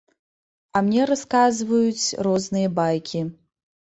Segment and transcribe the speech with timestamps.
[0.77, 3.21] А мне расказваюць розныя байкі.